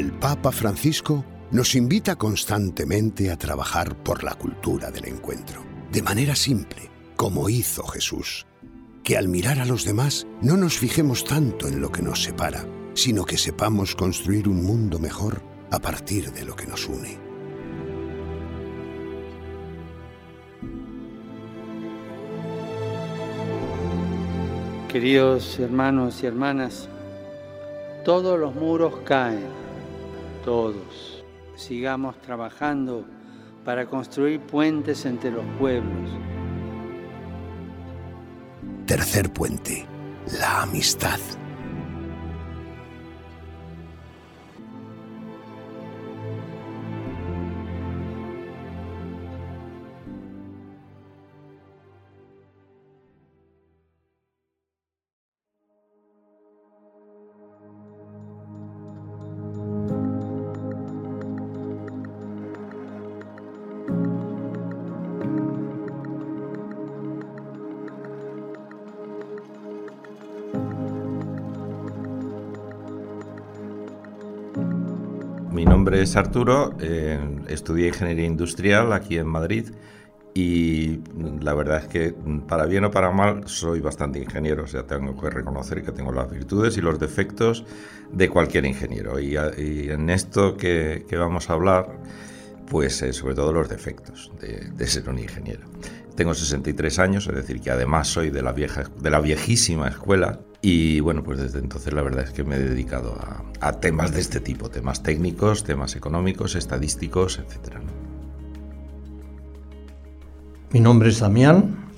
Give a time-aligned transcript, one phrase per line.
[0.00, 5.62] El Papa Francisco nos invita constantemente a trabajar por la cultura del encuentro,
[5.92, 8.46] de manera simple, como hizo Jesús.
[9.04, 12.64] Que al mirar a los demás no nos fijemos tanto en lo que nos separa,
[12.94, 17.18] sino que sepamos construir un mundo mejor a partir de lo que nos une.
[24.88, 26.88] Queridos hermanos y hermanas,
[28.06, 29.60] todos los muros caen,
[30.44, 31.24] todos.
[31.54, 33.04] Sigamos trabajando
[33.64, 36.10] para construir puentes entre los pueblos.
[38.86, 39.86] Tercer puente,
[40.38, 41.20] la amistad.
[76.02, 79.66] Es Arturo, eh, estudié ingeniería industrial aquí en Madrid
[80.34, 81.00] y
[81.40, 82.14] la verdad es que
[82.46, 86.30] para bien o para mal soy bastante ingeniero, o tengo que reconocer que tengo las
[86.30, 87.64] virtudes y los defectos
[88.12, 91.88] de cualquier ingeniero y, en esto que, vamos a hablar,
[92.66, 95.66] pues eh, sobre todo los defectos de, de, ser un ingeniero.
[96.14, 100.40] Tengo 63 años, es decir, que además soy de la, vieja, de la viejísima escuela
[100.62, 103.16] y bueno, pues desde entonces la verdad es que me he dedicado
[103.60, 107.76] a, temas de este tipo, temas técnicos, temas económicos, estadísticos, etc.
[110.70, 111.88] Mi nombre es Damián,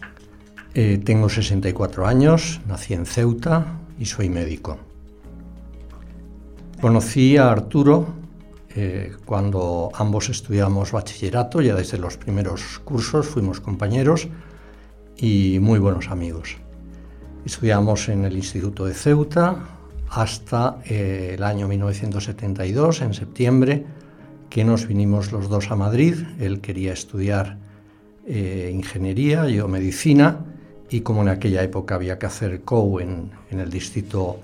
[0.75, 4.79] eh, tengo 64 años, nací en Ceuta y soy médico.
[6.81, 8.22] Conocí a Arturo
[8.75, 14.29] eh, cuando ambos estudiamos bachillerato, ya desde los primeros cursos fuimos compañeros
[15.17, 16.57] y muy buenos amigos.
[17.45, 19.57] Estudiamos en el Instituto de Ceuta
[20.09, 23.85] hasta eh, el año 1972, en septiembre,
[24.49, 26.15] que nos vinimos los dos a Madrid.
[26.41, 27.59] Él quería estudiar
[28.27, 30.47] eh, ingeniería, yo medicina,
[30.89, 34.39] y como en aquella época había que hacer COU en, el distrito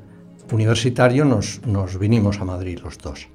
[0.52, 3.28] universitario, nos vinimos a Madrid los dos.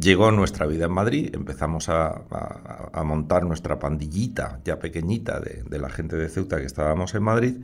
[0.00, 2.22] Llegó nuestra vida en Madrid, empezamos a,
[3.04, 7.56] montar nuestra pandillita ya pequeñita de, la gente de Ceuta que estábamos en Madrid.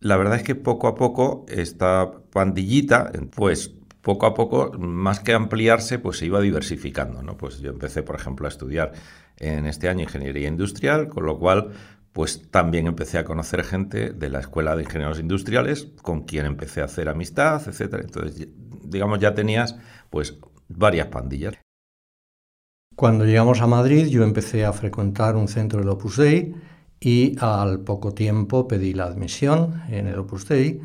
[0.00, 5.32] La verdad es que poco a poco esta pandillita, pues poco a poco, más que
[5.32, 7.22] ampliarse, pues se iba diversificando.
[7.22, 7.36] ¿no?
[7.36, 8.92] Pues yo empecé, por ejemplo, a estudiar
[9.38, 11.70] en este año ingeniería industrial, con lo cual
[12.12, 16.82] pues también empecé a conocer gente de la Escuela de Ingenieros Industriales, con quien empecé
[16.82, 17.94] a hacer amistad, etc.
[18.00, 18.48] Entonces,
[18.84, 19.76] digamos, ya tenías
[20.10, 20.38] pues
[20.70, 21.54] varias pandillas.
[22.96, 26.54] Cuando llegamos a Madrid yo empecé a frecuentar un centro del Opus Dei
[27.00, 30.80] y al poco tiempo pedí la admisión en el Opus Dei.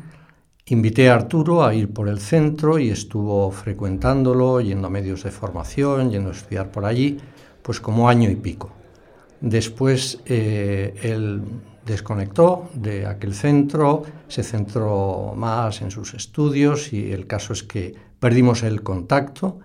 [0.66, 5.30] Invité a Arturo a ir por el centro y estuvo frecuentándolo, yendo a medios de
[5.30, 7.18] formación, yendo a estudiar por allí,
[7.62, 8.72] pues como año y pico.
[9.40, 11.42] Después eh, él
[11.84, 17.94] desconectó de aquel centro, se centró más en sus estudios y el caso es que
[18.18, 19.60] perdimos el contacto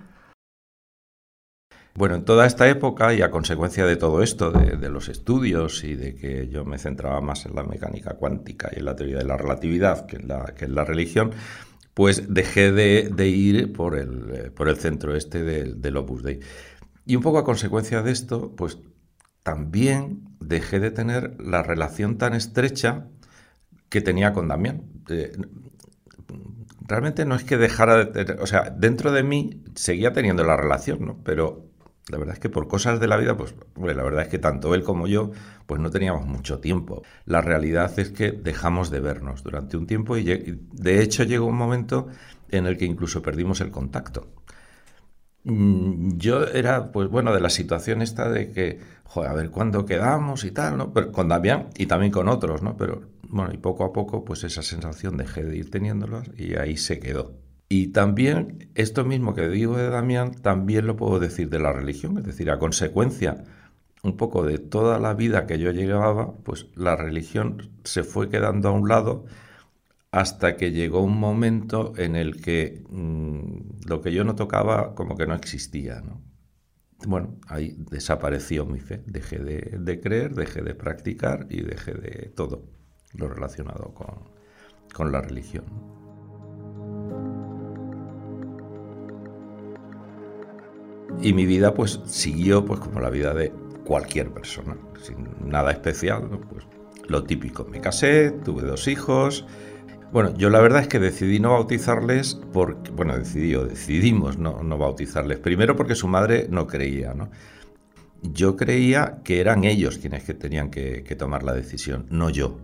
[1.94, 5.96] bueno, en toda esta época y a consecuencia de todo esto, de, los estudios y
[5.96, 9.26] de que yo me centraba más en la mecánica cuántica y en la teoría de
[9.26, 11.32] la relatividad que en la, religión,
[11.94, 16.40] pues dejé de, ir por el, eh, por el, centro este del, Opus Dei.
[17.06, 18.80] Y un poco a consecuencia de esto, pues
[19.44, 23.08] también dejé de tener la relación tan estrecha
[23.90, 24.84] que tenía con Damián.
[26.88, 30.56] realmente no es que dejara de tener, o sea, dentro de mí seguía teniendo la
[30.56, 31.22] relación, ¿no?
[31.24, 31.71] Pero
[32.10, 34.74] la verdad es que por cosas de la vida, pues la verdad es que tanto
[34.76, 35.32] él como yo,
[35.66, 37.04] pues no teníamos mucho tiempo.
[37.26, 41.58] La realidad es que dejamos de vernos durante un tiempo y de hecho llegó un
[41.58, 42.08] momento
[42.50, 44.28] en el que incluso perdimos el contacto.
[45.44, 49.86] Mm, yo era, pues bueno, de la situación esta de que, joder, a ver cuándo
[49.86, 50.94] quedamos y tal, ¿no?
[50.94, 52.78] Pero con Damián y también con otros, ¿no?
[52.78, 56.78] Pero bueno, y poco a poco, pues esa sensación dejé de ir teniéndolas y ahí
[56.78, 57.34] se quedó.
[57.74, 62.18] Y también esto mismo que digo de Damián, también lo puedo decir de la religión,
[62.18, 63.46] es decir, a consecuencia
[64.04, 68.68] un poco de toda la vida que yo llevaba, pues la religión se fue quedando
[68.68, 69.24] a un lado
[70.12, 75.16] hasta que llegó un momento en el que mm, lo que yo no tocaba como
[75.16, 76.04] que no existía.
[77.08, 82.66] Bueno, ahí desapareció mi fe, dejé de, creer, dejé de practicar y dejé de todo
[83.14, 84.30] lo relacionado con,
[84.94, 86.01] con la religión.
[91.20, 93.52] Y mi vida pues siguió pues como la vida de
[93.86, 96.66] cualquier persona, sin nada especial, pues
[97.08, 97.66] lo típico.
[97.66, 99.46] Me casé, tuve dos hijos.
[100.12, 104.64] Bueno, yo la verdad es que decidí no bautizarles porque, bueno, decidí o decidimos no,
[104.64, 105.40] no bautizarles.
[105.40, 107.30] Primero porque su madre no creía, ¿no?
[108.22, 112.58] Yo creía que eran ellos quienes que tenían que, que tomar la decisión, no yo.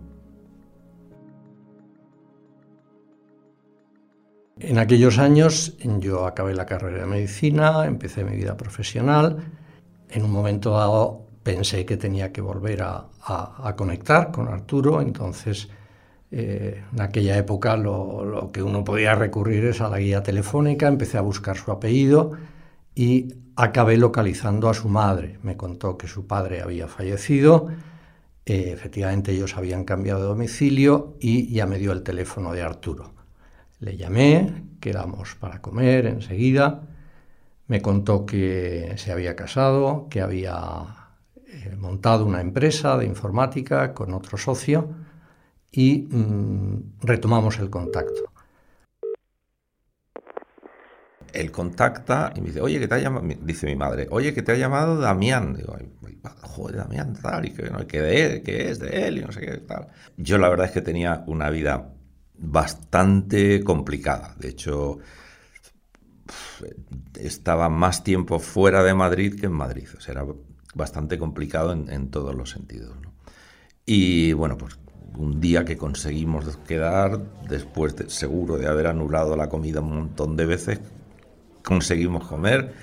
[4.60, 9.36] En aquellos años yo acabé la carrera de medicina, empecé mi vida profesional.
[10.10, 13.06] En un momento dado pensé que tenía que volver a,
[13.76, 15.68] conectar con Arturo, entonces
[16.32, 21.18] eh, en aquella época lo, que uno podía recurrir es a la guía telefónica, empecé
[21.18, 22.32] a buscar su apellido
[22.94, 25.38] y acabé localizando a su madre.
[25.42, 27.68] Me contó que su padre había fallecido,
[28.44, 33.17] eh, efectivamente ellos habían cambiado de domicilio y ya me dio el teléfono de Arturo.
[33.80, 36.82] Le llamé, quedamos para comer enseguida,
[37.68, 41.08] me contó que se había casado, que había
[41.46, 44.94] eh, montado una empresa de informática con otro socio
[45.70, 48.32] y mm, retomamos el contacto.
[51.32, 54.42] Él contacta y me dice, oye, que te ha llamado, dice mi madre, oye, que
[54.42, 55.54] te ha llamado Damián.
[55.54, 55.76] Digo,
[56.42, 59.62] joder, Damián, tal, y que, es de él, y no sé qué.
[60.16, 61.92] Yo la verdad es que tenía una vida
[62.38, 64.34] bastante complicada.
[64.38, 64.98] De hecho,
[67.18, 69.88] estaba más tiempo fuera de Madrid que en Madrid.
[69.96, 70.24] O era
[70.74, 72.94] bastante complicado en, todos los sentidos.
[73.84, 74.78] Y bueno, pues
[75.16, 77.18] un día que conseguimos quedar,
[77.48, 80.80] después de, seguro de haber anulado la comida un montón de veces,
[81.64, 82.74] conseguimos comer,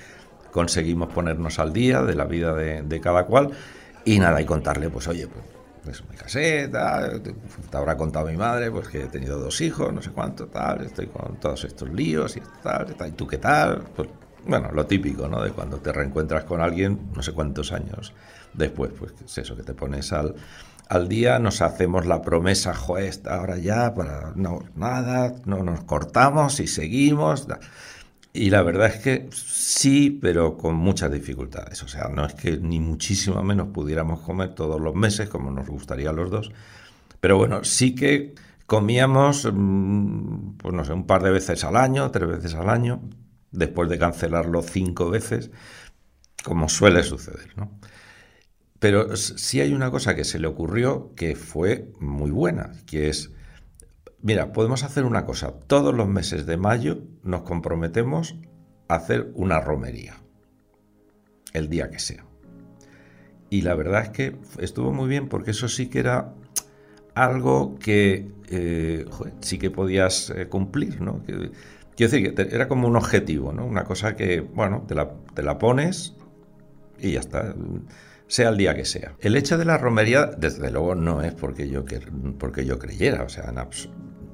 [0.52, 3.52] conseguimos ponernos al día de la vida de, cada cual
[4.04, 5.46] y nada, y contarle, pues oye, pues,
[5.86, 10.02] pues me casé, te habrá contado mi madre, pues que he tenido dos hijos, no
[10.02, 13.84] sé cuánto, tal, estoy con todos estos líos y tal, tal, y tú qué tal,
[13.96, 14.10] pues
[14.48, 15.44] bueno, lo típico, ¿no?
[15.44, 18.14] De cuando te reencuentras con alguien, no sé cuántos años
[18.54, 20.36] después, pues es eso, que te pones al,
[20.90, 26.60] al día, nos hacemos la promesa, joder, ahora ya, para no, nada, no nos cortamos
[26.60, 27.48] y seguimos.
[28.36, 31.82] Y la verdad es que sí, pero con muchas dificultades.
[31.84, 35.68] O sea, no es que ni muchísimo menos pudiéramos comer todos los meses, como nos
[35.70, 36.52] gustaría a los dos.
[37.22, 38.36] Pero bueno, sí que
[38.66, 43.02] comíamos, mm, pues no sé, un par de veces al año, tres veces al año,
[43.52, 45.50] después de cancelarlo cinco veces,
[46.44, 47.54] como suele suceder.
[47.56, 47.80] ¿no?
[48.80, 53.32] Pero sí hay una cosa que se le ocurrió que fue muy buena, que es,
[54.22, 58.38] mira, podemos hacer una cosa, todos los meses de mayo nos comprometemos
[58.88, 60.16] a hacer una romería,
[61.54, 62.26] el día que sea.
[63.50, 66.34] Y la verdad es que estuvo muy bien porque eso sí que era
[67.14, 69.06] algo que eh,
[69.40, 71.22] sí que podías eh, cumplir, ¿no?
[71.24, 73.66] Quiero decir que era como un objetivo, ¿no?
[73.66, 76.14] Una cosa que, bueno, te la, pones
[77.00, 77.56] y ya está,
[78.28, 79.16] sea el día que sea.
[79.22, 81.86] El hecho de la romería, desde luego, no es porque yo,
[82.38, 83.54] porque yo creyera, o sea,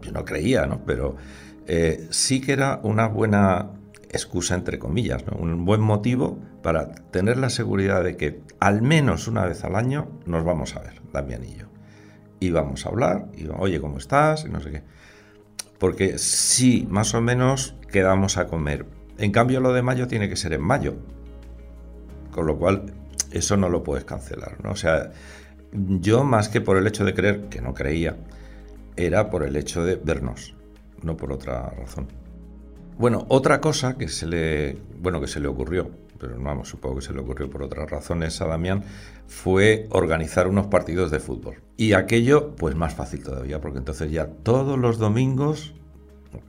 [0.02, 0.82] yo no creía, ¿no?
[0.86, 1.16] Pero
[1.68, 3.72] eh, sí que era una buena
[4.10, 5.38] excusa, entre comillas, ¿no?
[5.38, 10.10] un buen motivo para tener la seguridad de que al menos una vez al año
[10.26, 11.68] nos vamos a ver, Damián y yo.
[12.40, 14.46] Y vamos a hablar, y oye, ¿cómo estás?
[14.46, 14.84] Y no sé qué
[15.82, 18.86] porque sí, más o menos quedamos a comer.
[19.18, 20.94] En cambio, lo de mayo tiene que ser en mayo,
[22.30, 22.94] con lo cual
[23.32, 24.74] eso no lo puedes cancelar, ¿no?
[24.74, 25.12] O sea,
[25.74, 28.16] yo más que por el hecho de creer, que no creía,
[29.06, 30.56] era por el hecho de vernos,
[31.02, 32.08] no por otra razón.
[32.98, 35.90] Bueno, otra cosa que se le, bueno, que se le ocurrió
[36.22, 38.84] pero vamos, supongo que se le ocurrió por otras razones a Damián,
[39.26, 41.56] fue organizar unos partidos de fútbol.
[41.78, 45.74] Y aquello, pues más fácil todavía, porque entonces ya todos los domingos,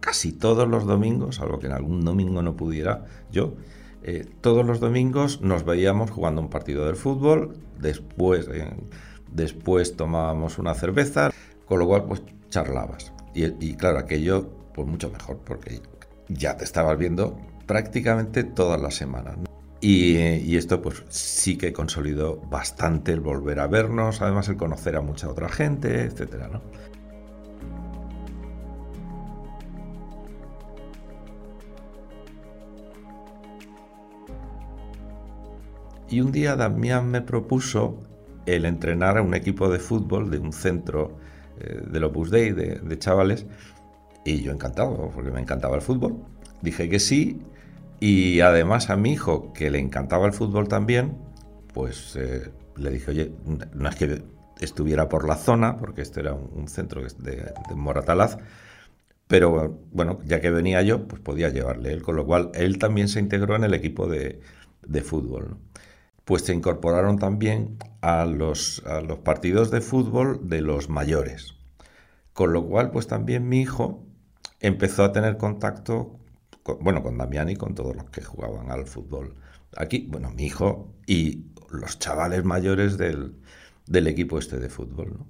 [0.01, 3.55] casi todos los domingos, algo que en algún domingo no pudiera yo,
[4.03, 8.77] eh, todos los domingos nos veíamos jugando un partido de fútbol, después, eh,
[9.31, 11.31] después tomábamos una cerveza,
[11.65, 13.13] con lo cual pues charlabas.
[13.35, 15.81] Y, y claro, aquello pues mucho mejor, porque
[16.29, 19.37] ya te estabas viendo prácticamente todas las semanas.
[19.81, 25.01] Y, esto pues sí que consolidó bastante el volver a vernos, además el conocer a
[25.01, 26.63] mucha otra gente, etcétera, ¿no?
[36.09, 37.99] Y un día Damián me propuso
[38.47, 41.17] el entrenar a un equipo de fútbol de un centro
[41.63, 43.47] eh, del Opus Dei de, chavales
[44.25, 46.17] y yo encantado, porque me encantaba el fútbol.
[46.61, 47.41] Dije que sí
[48.01, 51.17] y además a mi hijo, que le encantaba el fútbol también,
[51.73, 53.33] pues eh, le dije, oye,
[53.75, 54.23] no es que
[54.61, 58.39] estuviera por la zona, porque este era un, centro de, de, Moratalaz,
[59.29, 63.09] pero bueno, ya que venía yo, pues podía llevarle él, con lo cual él también
[63.09, 64.41] se integró en el equipo de,
[64.87, 65.59] de fútbol.
[66.25, 71.55] Pues se incorporaron también a los, a los partidos de fútbol de los mayores.
[72.33, 74.05] Con lo cual, pues también mi hijo
[74.61, 76.19] empezó a tener contacto,
[76.81, 79.35] bueno, con Damián y con todos los que jugaban al fútbol.
[79.77, 83.37] Aquí, bueno, mi hijo y los chavales mayores del,
[83.87, 85.15] del equipo este de fútbol.
[85.19, 85.27] ¿no?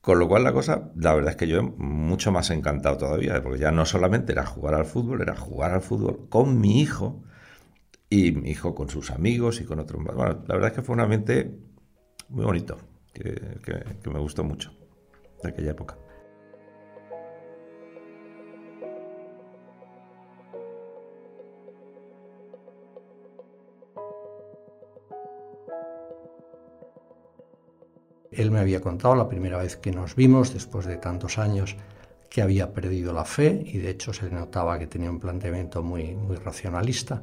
[0.00, 3.58] Con lo cual la cosa, la verdad es que yo mucho más encantado todavía, porque
[3.58, 7.24] ya no solamente era jugar al fútbol, era jugar al fútbol con mi hijo
[8.08, 10.02] y mi hijo con sus amigos y con otros.
[10.02, 11.58] Bueno, la verdad es que fue un ambiente
[12.28, 12.78] muy bonito,
[13.12, 14.72] que, me gustó mucho
[15.42, 15.96] de aquella época.
[28.30, 31.74] Él me había contado la primera vez que nos vimos, después de tantos años,
[32.28, 36.14] que había perdido la fe y de hecho se notaba que tenía un planteamiento muy,
[36.14, 37.22] muy racionalista.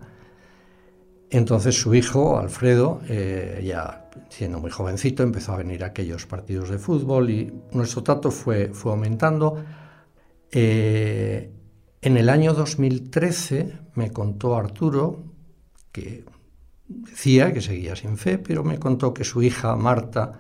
[1.34, 6.70] Entonces su hijo, Alfredo, eh, ya siendo muy jovencito, empezó a venir a aquellos partidos
[6.70, 9.58] de fútbol y nuestro trato fue, fue aumentando.
[10.52, 11.52] Eh,
[12.04, 15.24] en el año 2013 me contó Arturo,
[15.92, 16.24] que
[16.86, 20.40] decía que seguía sin fe, pero me contó que su hija Marta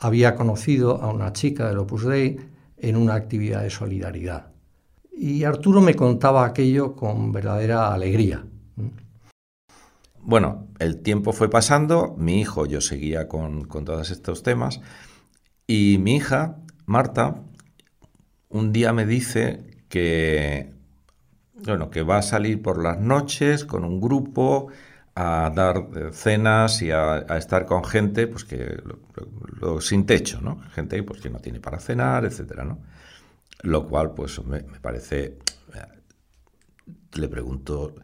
[0.00, 2.36] había conocido a una chica del Opus Dei
[2.78, 4.48] en una actividad de solidaridad.
[5.16, 8.44] Y Arturo me contaba aquello con verdadera alegría.
[10.26, 14.80] Bueno, el tiempo fue pasando, mi hijo, yo seguía con, con todos estos temas,
[15.68, 17.44] y mi hija, Marta,
[18.48, 20.74] un día me dice que,
[21.64, 24.66] bueno, que va a salir por las noches con un grupo
[25.14, 28.82] a dar eh, cenas y a, estar con gente pues que
[29.80, 30.60] sin techo, ¿no?
[30.72, 32.80] Gente pues, que no tiene para cenar, etcétera, ¿no?
[33.62, 35.38] Lo cual, pues, me, parece.
[37.14, 37.94] Le pregunto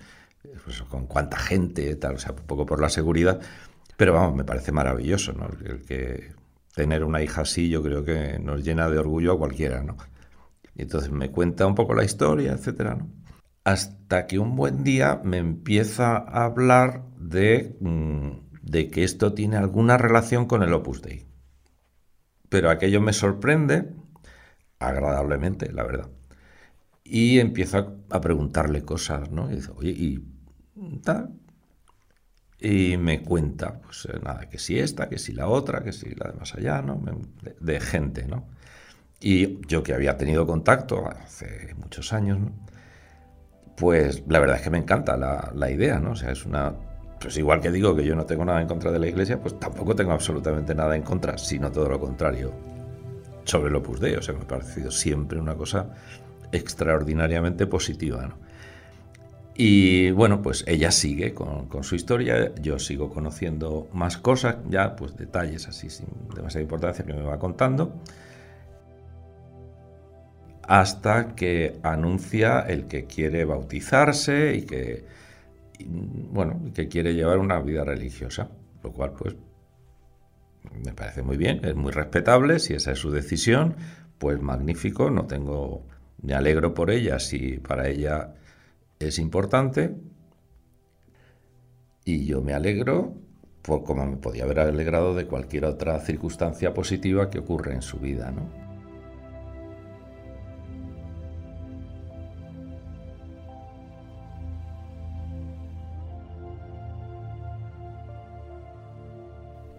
[0.65, 3.41] pues, con cuánta gente, tal, o sea, un poco por la seguridad,
[3.97, 5.49] pero vamos, me parece maravilloso, ¿no?
[5.65, 6.33] El, que
[6.75, 9.97] tener una hija así, yo creo que nos llena de orgullo a cualquiera, ¿no?
[10.75, 12.99] Y entonces me cuenta un poco la historia, etcétera,
[13.65, 18.31] hasta que un buen día me empieza a hablar de, mm,
[18.63, 21.27] de que esto tiene alguna relación con el Opus Dei.
[22.49, 23.93] Pero aquello me sorprende
[24.79, 26.11] agradablemente, la verdad.
[27.05, 29.51] Y empiezo a, preguntarle cosas, ¿no?
[29.51, 30.32] Y dice, oye, y
[32.59, 36.14] Y me cuenta, pues eh, nada, que si esta, que si la otra, que si
[36.14, 37.02] la de más allá, ¿no?
[37.43, 38.47] De, de gente, ¿no?
[39.21, 42.52] Y yo que había tenido contacto hace muchos años, ¿no?
[43.76, 46.12] pues la verdad es que me encanta la, idea, ¿no?
[46.12, 46.73] O sea, es una...
[47.21, 49.59] Pues igual que digo que yo no tengo nada en contra de la iglesia, pues
[49.59, 52.52] tampoco tengo absolutamente nada en contra, sino todo lo contrario,
[53.45, 54.14] sobre el Opus Dei.
[54.14, 55.87] O me ha parecido siempre una cosa
[56.52, 58.37] extraordinariamente positiva, ¿no?
[59.55, 64.97] Y bueno, pues ella sigue con, con, su historia, yo sigo conociendo más cosas, ya
[64.97, 67.93] pues detalles así sin demasiada importancia que me va contando.
[70.63, 75.05] Hasta que anuncia el que quiere bautizarse y que,
[75.87, 78.49] bueno, que quiere llevar una vida religiosa,
[78.83, 79.37] lo cual pues
[80.83, 83.77] me parece muy bien, es muy respetable, si esa es su decisión,
[84.19, 85.85] pues magnífico, no tengo,
[86.23, 88.35] me alegro por ella si para ella
[89.09, 89.95] es importante
[92.05, 93.15] y yo me alegro
[93.63, 97.99] por como me podía haber alegrado de cualquier otra circunstancia positiva que ocurre en su
[97.99, 98.63] vida, ¿no?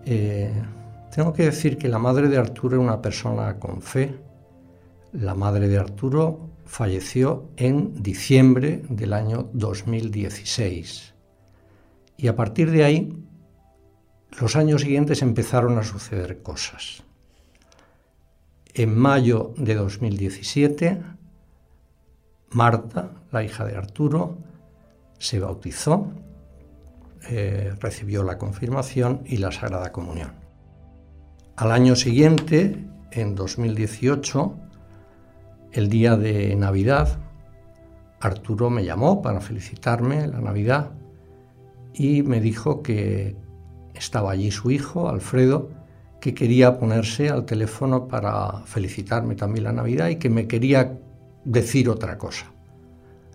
[0.06, 0.52] Eh,
[1.14, 4.20] tengo que decir que la madre de Arturo era una persona con fe.
[5.14, 11.14] La madre de Arturo falleció en diciembre del año 2016.
[12.18, 13.24] Y a partir de ahí,
[14.40, 17.04] los años siguientes empezaron a suceder cosas.
[18.74, 21.02] En mayo de 2017,
[22.52, 24.38] Marta, la hija de Arturo,
[25.20, 26.12] se bautizó
[27.30, 30.34] eh, recibió la confirmación y la Sagrada Comunión.
[31.56, 34.58] Al año siguiente, en 2018,
[35.74, 37.20] el día de Navidad,
[38.20, 40.92] Arturo me llamó para felicitarme la Navidad
[41.94, 43.36] y me dijo que
[43.94, 45.72] estaba allí su hijo, Alfredo,
[46.22, 50.98] que quería ponerse al teléfono para felicitarme también la Navidad y que me quería
[51.44, 52.52] decir otra cosa.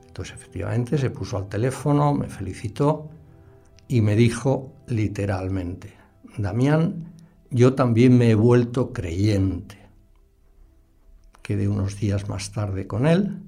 [0.07, 3.11] Entonces efectivamente se puso al teléfono, me felicitó
[3.89, 5.95] y me dijo literalmente,
[6.39, 7.13] Damián,
[7.51, 9.78] yo también me he vuelto creyente.
[11.49, 13.41] Quedé unos días más tarde con él,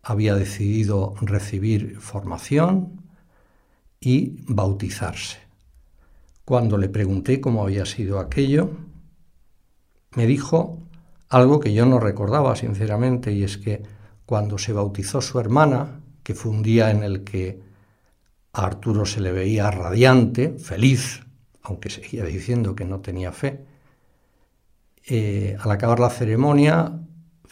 [0.00, 3.02] había decidido recibir formación
[3.98, 5.38] y bautizarse.
[6.44, 8.70] Cuando le pregunté cómo había sido aquello,
[10.14, 10.78] me dijo
[11.30, 13.82] algo que yo no recordaba sinceramente, y es que
[14.24, 17.60] cuando se bautizó su hermana, que fue un día en el que
[18.52, 21.24] a Arturo se le veía radiante, feliz,
[21.60, 23.73] aunque seguía diciendo que no tenía fe,
[25.06, 27.00] eh, al acabar la ceremonia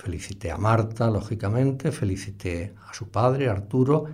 [0.02, 4.06] felicité a Marta, lógicamente, felicité a su padre, Arturo,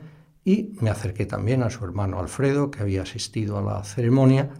[0.44, 4.50] y me acerqué también a su hermano Alfredo, que había asistido a la ceremonia,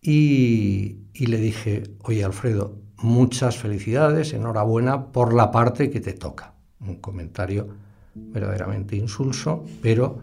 [0.00, 6.54] y, y le dije, oye Alfredo, muchas felicidades, enhorabuena por la parte que te toca.
[6.80, 7.68] Un comentario
[8.14, 10.18] verdaderamente insulso, pero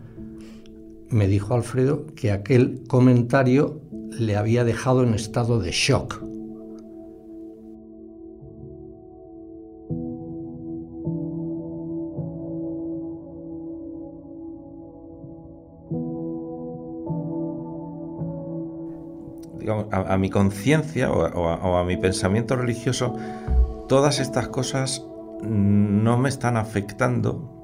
[1.10, 3.81] me dijo Alfredo que aquel comentario
[4.12, 6.31] le había dejado en estado de shock.
[19.91, 23.15] A, mi conciencia o, a mi pensamiento religioso,
[23.88, 25.05] todas estas cosas
[25.43, 27.62] no me están afectando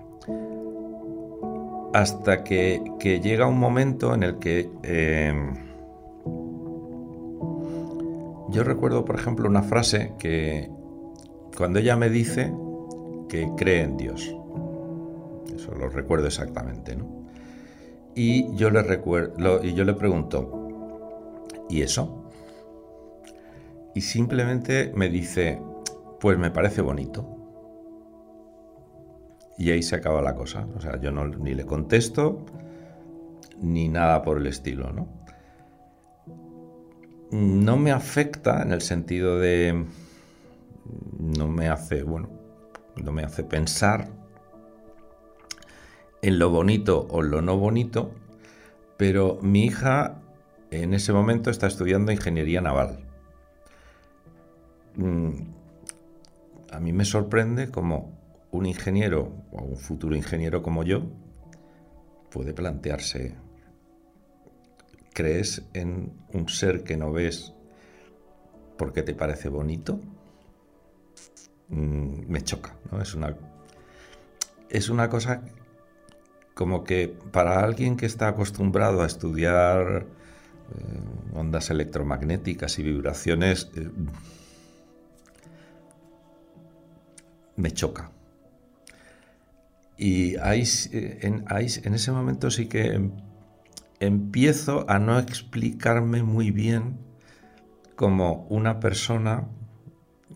[1.94, 2.82] hasta que,
[3.24, 5.54] llega un momento en el que em,
[8.50, 10.70] yo recuerdo, por ejemplo, una frase que
[11.58, 12.54] cuando ella me dice
[13.30, 14.36] que cree en Dios,
[15.56, 17.26] eso lo recuerdo exactamente, ¿no?
[18.16, 20.57] Y yo le recuerdo, y yo le pregunto,
[21.70, 22.24] ¿Y eso?
[23.94, 25.62] Y simplemente me dice,
[26.20, 27.26] pues me parece bonito.
[29.58, 30.68] Y ahí se acaba la cosa.
[30.76, 32.46] O sea, yo ni le contesto
[33.60, 35.08] ni nada por el estilo, ¿no?
[37.32, 39.86] No me afecta en el sentido de...
[41.20, 42.30] No me hace, bueno,
[42.96, 44.10] no me hace pensar
[46.22, 48.12] en lo bonito o lo no bonito,
[48.96, 50.22] pero mi hija
[50.72, 53.06] en ese momento está estudiando ingeniería naval.
[54.96, 55.32] Mm,
[56.72, 58.18] a mí me sorprende cómo
[58.52, 61.04] un ingeniero o un futuro ingeniero como yo
[62.32, 63.36] puede plantearse,
[65.14, 67.54] ¿crees en un ser que no ves
[68.78, 70.00] porque te parece bonito?
[71.70, 73.02] Mm, me choca, ¿no?
[73.02, 73.36] Es una,
[74.70, 75.42] es una cosa
[76.54, 80.08] como que para alguien que está acostumbrado a estudiar
[80.76, 83.90] eh, ondas electromagnéticas y vibraciones, eh,
[87.56, 88.12] me choca.
[89.98, 93.12] Y ahí, eh, en, en ese momento sí que em,
[94.00, 97.00] empiezo a no explicarme muy bien
[97.96, 99.48] como una persona,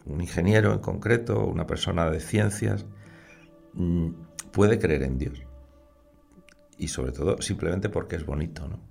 [0.06, 2.86] un ingeniero en concreto, una persona de ciencias,
[3.74, 4.10] mm,
[4.52, 5.44] puede creer en Dios.
[6.78, 8.91] Y sobre todo simplemente porque es bonito, ¿no?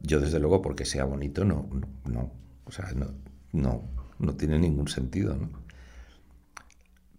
[0.00, 1.68] Yo desde luego porque sea bonito no,
[2.04, 2.32] no,
[2.64, 3.06] o sea, no,
[3.52, 3.82] no,
[4.18, 5.50] no tiene ningún sentido, ¿no?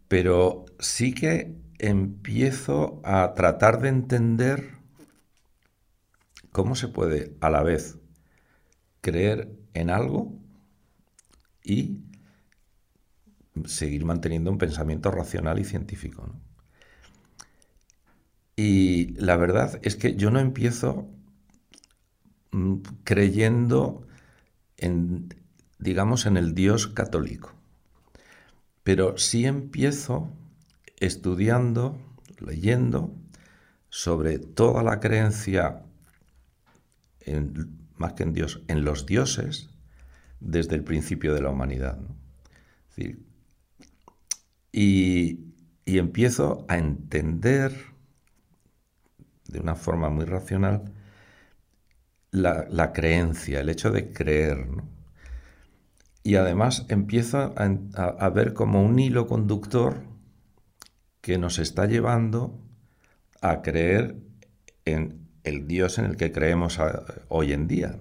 [0.07, 4.71] Pero sí que empiezo a tratar de entender
[6.51, 7.97] cómo se puede a la vez
[9.01, 10.33] creer en algo
[11.63, 11.99] y
[13.65, 16.29] seguir manteniendo un pensamiento racional y científico.
[18.55, 21.07] Y la verdad es que yo no empiezo
[23.03, 24.07] creyendo
[24.77, 25.33] en,
[25.77, 27.53] digamos, en el Dios católico.
[28.83, 30.31] Pero sí empiezo
[30.97, 31.99] estudiando,
[32.39, 33.13] leyendo
[33.89, 35.83] sobre toda la creencia,
[37.21, 39.69] en, más que en Dios, en los dioses,
[40.39, 41.99] desde el principio de la humanidad.
[44.71, 45.39] y
[45.85, 47.73] empiezo a entender
[49.47, 50.93] de una forma muy racional
[52.31, 54.67] la, creencia, el hecho de creer.
[56.23, 60.03] Y además empiezo a, ver como un hilo conductor
[61.21, 62.59] que nos está llevando
[63.41, 64.15] a creer
[64.85, 66.79] en el Dios en el que creemos
[67.29, 67.97] hoy en día.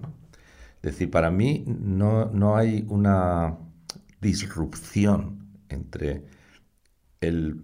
[0.81, 3.57] Es decir, para mí no, no hay una
[4.21, 6.23] disrupción entre
[7.21, 7.61] el,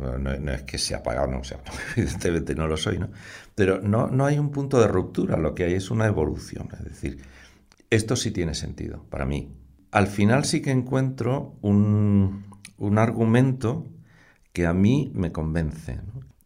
[0.00, 1.60] no, es que se ha apagado, no, sea,
[1.96, 3.10] evidentemente no lo soy, ¿no?
[3.54, 6.68] Pero no, no hay un punto de ruptura, lo que hay es una evolución.
[6.72, 7.18] Es decir,
[7.90, 9.54] esto sí tiene sentido para mí.
[9.90, 12.46] Al final sí que encuentro un,
[12.78, 13.86] un argumento
[14.52, 16.00] que a mí me convence,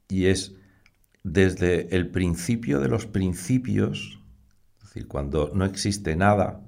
[0.08, 0.54] y es
[1.22, 4.20] desde el principio de los principios,
[4.78, 6.65] es decir, cuando no existe nada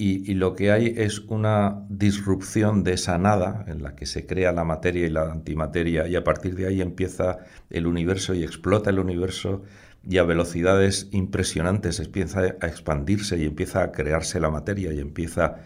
[0.00, 4.50] y, lo que hay es una disrupción de esa nada en la que se crea
[4.50, 8.88] la materia y la antimateria y a partir de ahí empieza el universo y explota
[8.88, 9.62] el universo
[10.02, 15.56] y a velocidades impresionantes empieza a expandirse y empieza a crearse la materia y empieza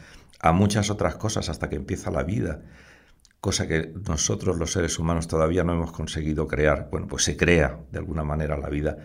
[0.40, 2.62] a muchas otras cosas hasta que empieza la vida,
[3.40, 6.88] cosa que nosotros los seres humanos todavía no hemos conseguido crear.
[6.90, 8.96] Bueno, pues se crea de alguna manera la vida.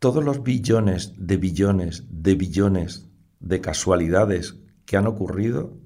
[0.00, 3.09] Todos los billones de billones de billones
[3.40, 5.76] de casualidades que han ocurrido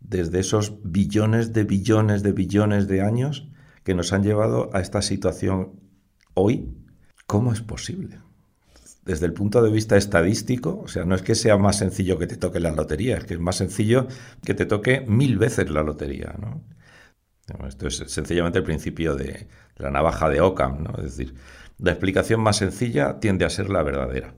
[0.00, 3.48] desde esos billones de billones de billones de años
[3.82, 5.80] que nos han llevado a esta situación
[6.34, 6.76] hoy,
[7.26, 8.20] ¿cómo es posible?
[9.04, 12.26] Desde el punto de vista estadístico, o sea, no es que sea más sencillo que
[12.26, 14.08] te toque la lotería, es que es más sencillo
[14.44, 16.64] que te toque mil veces la lotería, ¿no?
[17.68, 20.90] Esto es sencillamente el principio de la navaja de Ockham, ¿no?
[20.98, 21.34] Es decir,
[21.78, 24.34] la explicación más sencilla tiende a ser la verdadera.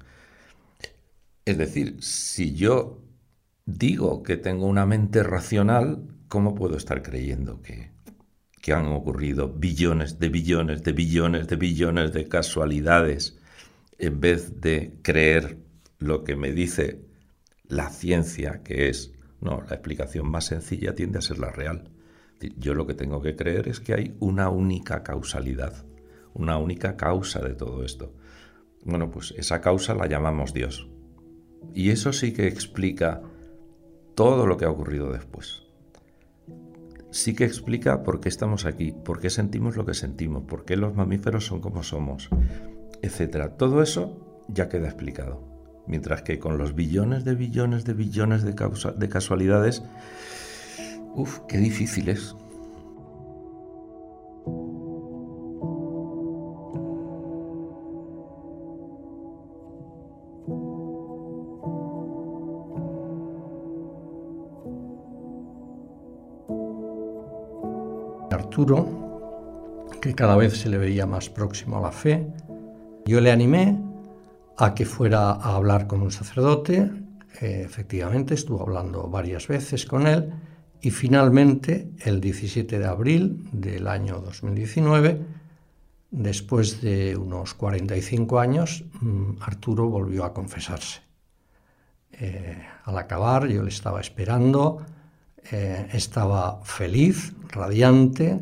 [1.49, 3.01] Es decir, si yo
[3.65, 7.91] digo que tengo una mente racional, ¿cómo puedo estar creyendo que,
[8.71, 13.39] han ocurrido billones de billones de billones de billones de casualidades
[13.97, 15.57] en vez de creer
[15.99, 17.07] lo que me dice
[17.67, 21.89] la ciencia, que es, no, la explicación más sencilla tiende a ser la real.
[22.59, 25.87] Yo lo que tengo que creer es que hay una única causalidad,
[26.35, 28.13] una única causa de todo esto.
[28.85, 30.91] Bueno, pues esa causa la llamamos Dios.
[31.75, 33.23] Y eso sí que explica
[34.14, 35.62] todo lo que ha ocurrido después.
[37.11, 40.77] Sí que explica por qué estamos aquí, por qué sentimos lo que sentimos, por qué
[40.77, 42.29] los mamíferos son como somos,
[43.03, 43.51] etc.
[43.57, 45.42] Todo eso ya queda explicado.
[45.87, 49.83] Mientras que con los billones de billones de billones de, de casualidades,
[51.14, 52.37] uff, qué difícil es.
[70.01, 72.27] Que cada vez se le veía más próximo a la fe.
[73.07, 73.79] Yo le animé
[74.57, 76.91] a que fuera a hablar con un sacerdote.
[77.41, 80.33] Efectivamente, estuvo hablando varias veces con él
[80.81, 85.21] y finalmente, el 17 de abril del año 2019,
[86.11, 91.01] después de unos 45 años, mm, Arturo volvió a confesarse.
[92.12, 94.85] Eh, al acabar, yo le estaba esperando
[95.51, 98.41] eh, estaba feliz, radiante,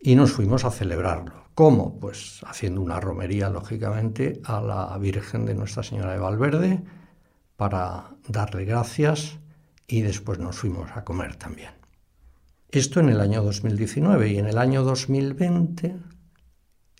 [0.00, 1.46] y nos fuimos a celebrarlo.
[1.54, 1.98] ¿Cómo?
[1.98, 6.84] Pues haciendo una romería, lógicamente, a la Virgen de Nuestra Señora de Valverde
[7.56, 9.38] para darle gracias
[9.86, 11.70] y después nos fuimos a comer también.
[12.70, 15.96] Esto en el año 2019 y en el año 2020,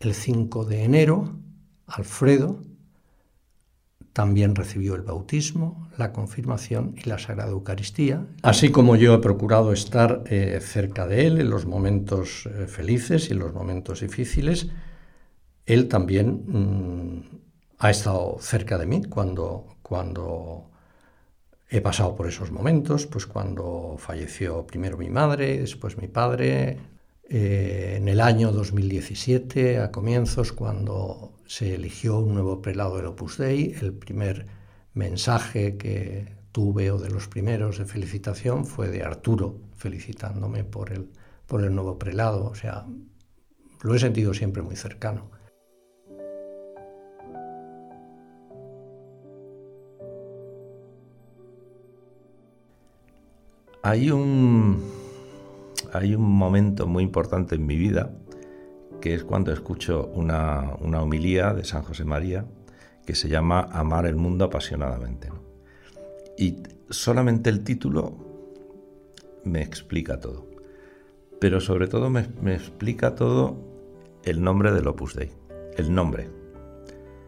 [0.01, 1.37] el 5 de enero,
[1.87, 2.63] Alfredo
[4.17, 8.25] también recibió el bautismo, la confirmación y la Sagrada Eucaristía.
[8.41, 13.29] Así como yo he procurado estar eh, cerca de él en los momentos eh, felices
[13.29, 14.69] y en los momentos difíciles,
[15.67, 17.25] él también mm,
[17.79, 20.71] ha estado cerca de mí cuando, cuando
[21.69, 26.79] he pasado por esos momentos, pues cuando falleció primero mi madre, después mi padre,
[27.29, 33.39] eh, en el año 2017, a comienzos, cuando se eligió un nuevo prelado del Opus
[33.39, 34.47] Dei, el primer
[34.95, 41.11] mensaje que tuve o de los primeros de felicitación fue de Arturo felicitándome por el,
[41.47, 42.47] por el nuevo prelado.
[42.47, 42.87] O sea,
[43.83, 45.31] lo he sentido siempre muy cercano.
[53.83, 54.83] Hay un,
[55.93, 58.13] hay un momento muy importante en mi vida
[59.01, 62.47] que es cuando escucho una, homilía de San José María
[63.05, 65.31] que se llama Amar el mundo apasionadamente.
[66.37, 68.17] Y solamente el título
[69.45, 70.47] me explica todo.
[71.41, 73.57] Pero sobre todo me, me, explica todo
[74.25, 75.31] el nombre del Opus Dei.
[75.77, 76.29] El nombre.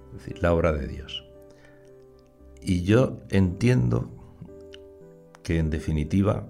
[0.06, 1.24] Es decir, la obra de Dios.
[2.60, 4.10] Y yo entiendo
[5.44, 6.48] que en definitiva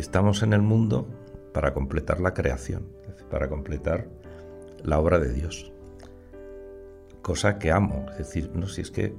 [0.00, 1.06] estamos en el mundo
[1.52, 2.88] para completar la creación,
[3.30, 4.08] para completar
[4.82, 5.72] la obra de Dios.
[7.22, 9.14] Cosa que amo, es decir, no si es que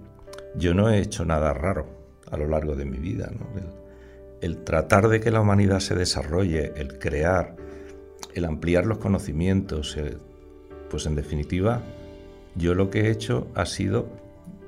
[0.55, 1.87] yo no he hecho nada raro
[2.29, 3.31] a lo largo de mi vida,
[4.41, 7.55] el, tratar de que la humanidad se desarrolle, el crear,
[8.33, 9.97] el ampliar los conocimientos,
[10.89, 11.81] pues en definitiva,
[12.55, 14.07] yo lo que he hecho ha sido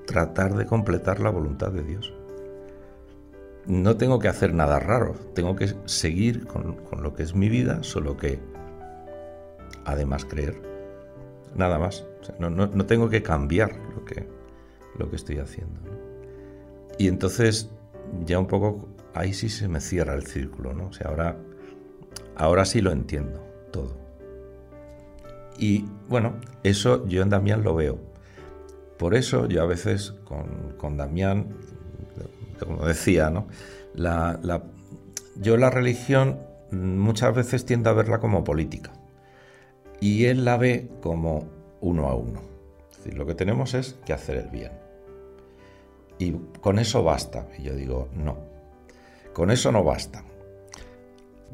[0.05, 2.13] tratar de completar la voluntad de Dios
[3.67, 7.83] no tengo que hacer nada raro, tengo que seguir con, lo que es mi vida,
[7.83, 8.39] solo que
[9.85, 10.61] además creer,
[11.55, 12.05] nada más.
[12.39, 14.27] no, tengo que cambiar lo que,
[14.97, 15.79] lo que estoy haciendo.
[16.97, 17.69] Y entonces
[18.25, 20.87] ya un poco ahí sí se me cierra el círculo, ¿no?
[20.87, 21.37] O sea, ahora,
[22.35, 23.97] ahora sí lo entiendo todo.
[25.57, 27.99] Y bueno, eso yo en Damián lo veo.
[28.97, 31.47] Por eso yo a veces con, con Damián,
[32.65, 33.47] como decía, ¿no?
[35.39, 36.39] Yo la religión
[36.71, 38.91] muchas veces tiendo a verla como política
[39.99, 41.47] y él la ve como
[41.81, 42.41] uno a uno.
[42.91, 44.71] Es decir, lo que tenemos es que hacer el bien.
[46.19, 47.47] Y con eso basta.
[47.57, 48.37] Y yo digo, no,
[49.33, 50.23] con eso no basta.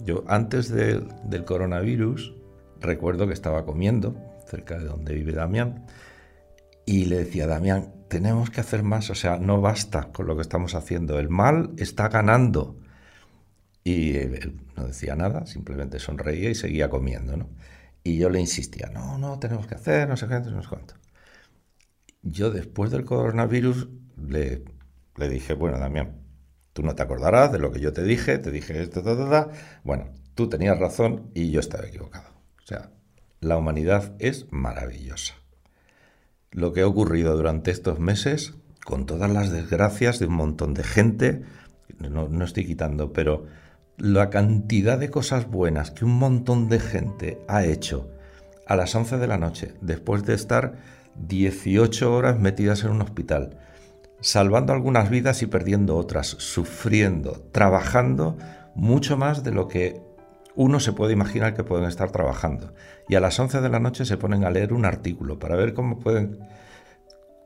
[0.03, 2.33] Yo antes del coronavirus
[2.79, 4.15] recuerdo que estaba comiendo
[4.47, 5.85] cerca de donde vive Damián
[6.85, 10.43] y le decía, Damián, tenemos que hacer más, o sea, no basta con lo que
[10.43, 12.77] estamos haciendo, el mal está ganando.
[13.83, 17.49] Y él no decía nada, simplemente sonreía y seguía comiendo, ¿no?
[18.03, 20.93] Y yo le insistía, no, no, tenemos que hacer, no sé qué, no sé cuánto.
[22.21, 24.63] Yo después del coronavirus le,
[25.17, 26.21] le dije, bueno, Damián,
[26.73, 29.27] tú no te acordarás de lo que yo te dije, te dije esto, ta, ta,
[29.27, 29.49] ta.
[29.83, 32.29] Bueno, tú tenías razón y yo estaba equivocado.
[32.63, 32.91] O sea,
[33.39, 35.42] la humanidad es maravillosa.
[36.53, 38.53] Lo que ha ocurrido durante estos meses,
[38.85, 41.41] con todas las desgracias de un montón de gente,
[41.97, 43.45] no, no estoy quitando, pero
[43.97, 48.09] la cantidad de cosas buenas que un montón de gente ha hecho
[48.67, 50.77] a las 11 de la noche, después de estar
[51.15, 53.57] 18 horas metidas en un hospital,
[54.21, 58.37] salvando algunas vidas y perdiendo otras, sufriendo, trabajando
[58.75, 60.01] mucho más de lo que
[60.55, 62.73] uno se puede imaginar que pueden estar trabajando.
[63.07, 65.73] Y a las 11 de la noche se ponen a leer un artículo para ver
[65.73, 66.39] cómo pueden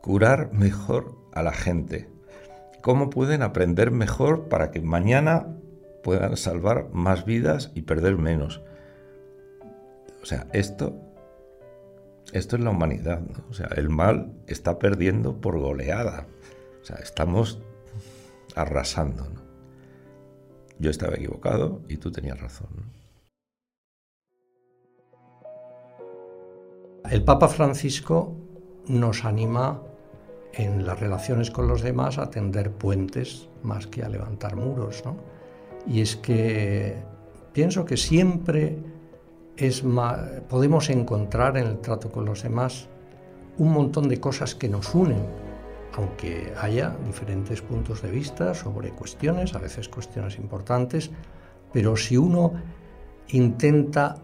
[0.02, 2.10] curar mejor a la gente,
[2.82, 5.48] cómo pueden aprender mejor para que mañana
[6.04, 8.62] puedan salvar más vidas y perder menos.
[10.22, 10.96] O sea, esto,
[12.34, 13.22] esto es la humanidad.
[13.50, 16.28] O sea, el mal está perdiendo por goleada.
[16.82, 17.62] O sea, estamos
[18.56, 19.28] arrasando.
[20.80, 22.97] Yo estaba equivocado y tú tenías razón.
[27.10, 28.36] El Papa Francisco
[28.88, 29.82] nos anima
[30.52, 35.16] en las relaciones con los demás a tender puentes más que a levantar muros, ¿no?
[35.88, 36.98] Y es que
[37.54, 38.78] pienso que siempre
[39.56, 39.84] es
[40.50, 42.90] podemos encontrar en el trato con los demás
[43.58, 45.26] un montón de cosas que nos unen,
[45.94, 51.10] aunque haya diferentes puntos de vista sobre cuestiones, a veces cuestiones importantes,
[51.72, 52.52] pero si uno
[53.30, 54.16] intenta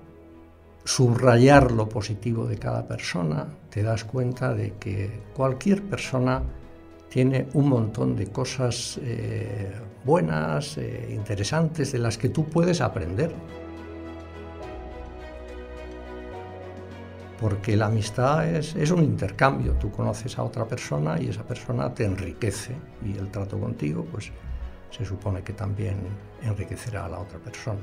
[0.86, 6.44] subrayar lo positivo de cada persona, te das cuenta de que cualquier persona
[7.10, 9.72] tiene un montón de cosas eh,
[10.04, 13.34] buenas, eh, interesantes, de las que tú puedes aprender.
[17.40, 21.94] Porque la amistad es, es, un intercambio, tú conoces a otra persona y esa persona
[21.94, 22.74] te enriquece
[23.06, 24.32] y el trato contigo pues
[24.90, 25.98] se supone que también
[26.42, 27.82] enriquecerá a la otra persona.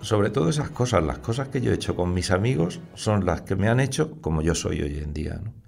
[0.00, 3.42] Sobre todo esas cosas, las cosas que yo he hecho con mis amigos son las
[3.42, 5.40] que me han hecho como yo soy hoy en día.
[5.42, 5.65] ¿no?